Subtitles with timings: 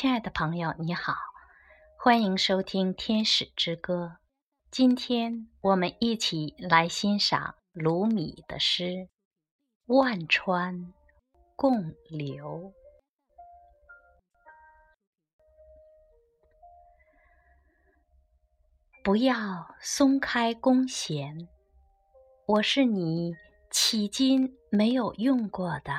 [0.00, 1.12] 亲爱的朋友，你好，
[1.98, 4.18] 欢迎收听《天使之歌》。
[4.70, 8.84] 今天我们一起来欣赏鲁米的诗
[9.86, 10.94] 《万川
[11.56, 12.72] 共流》。
[19.02, 21.48] 不要松开弓弦，
[22.46, 23.34] 我是你
[23.72, 25.92] 迄今没有用过的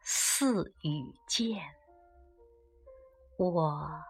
[0.00, 1.81] 似羽箭。
[3.50, 4.04] 我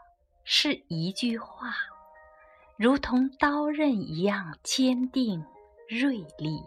[0.44, 1.74] 是一句话，
[2.76, 5.42] 如同刀刃一样坚定
[5.88, 6.62] 锐利，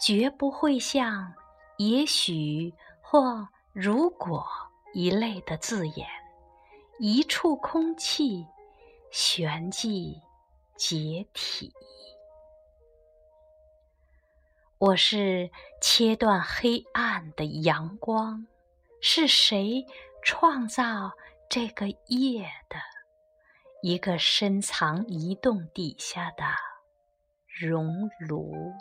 [0.00, 1.34] 绝不会像
[1.76, 2.72] “也许”
[3.04, 4.46] 或“如果”
[4.94, 6.08] 一类的字眼，
[6.98, 8.46] 一触空气，
[9.10, 10.18] 旋即
[10.76, 11.74] 解体。
[14.78, 18.46] 我是切断黑暗的阳光，
[19.02, 19.84] 是谁？
[20.22, 21.10] 创造
[21.48, 22.76] 这个夜的
[23.82, 26.44] 一个深藏移动底下的
[27.46, 28.72] 熔炉。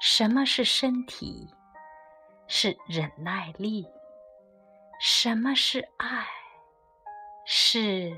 [0.00, 1.48] 什么是身体？
[2.48, 3.86] 是忍耐力。
[5.00, 6.26] 什么是爱？
[7.46, 8.12] 是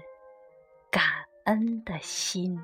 [0.91, 1.03] 感
[1.45, 2.59] 恩的心。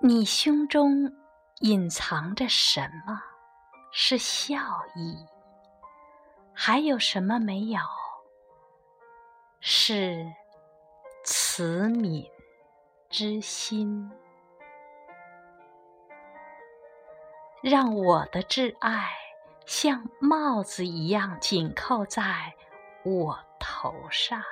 [0.00, 1.12] 你胸中
[1.60, 3.35] 隐藏着什么？
[3.98, 4.58] 是笑
[4.94, 5.26] 意，
[6.52, 7.80] 还有什么没有？
[9.58, 10.30] 是
[11.24, 12.30] 慈悯
[13.08, 14.12] 之心。
[17.62, 19.08] 让我的挚爱
[19.64, 22.52] 像帽子一样紧扣在
[23.02, 24.42] 我头上，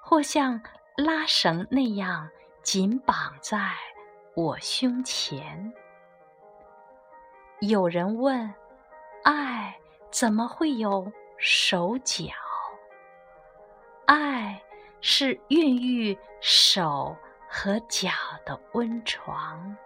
[0.00, 0.62] 或像
[0.96, 2.30] 拉绳那样
[2.62, 3.74] 紧绑在
[4.34, 5.74] 我胸前。
[7.60, 8.52] 有人问
[9.24, 9.74] ：“爱
[10.10, 12.26] 怎么会有手脚？”
[14.06, 14.62] 爱
[15.00, 17.16] 是孕育手
[17.48, 18.10] 和脚
[18.44, 19.76] 的温床。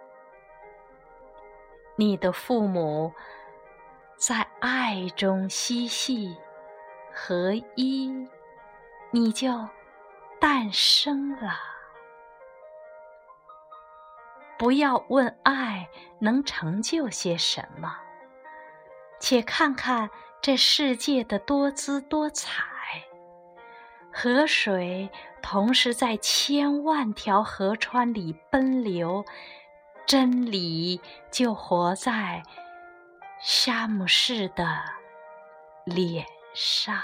[1.95, 3.13] 你的父母
[4.15, 6.35] 在爱中嬉戏
[7.13, 8.27] 合一，
[9.11, 9.49] 你就
[10.39, 11.70] 诞生了。
[14.61, 15.89] 不要问爱
[16.19, 17.97] 能成就些什么，
[19.19, 22.61] 且看看这世界的多姿多彩。
[24.13, 25.09] 河水
[25.41, 29.25] 同时在千万条河川里奔流，
[30.05, 31.01] 真理
[31.31, 32.43] 就活在
[33.41, 34.79] 沙姆士的
[35.85, 36.23] 脸
[36.53, 36.95] 上。